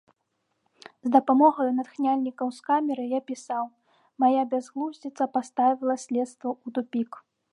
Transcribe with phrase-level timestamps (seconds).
[1.07, 3.69] З дапамогаю натхняльнікаў з камеры я пісаў,
[4.23, 7.11] мая бязглуздзіца паставіла следства ў тупік.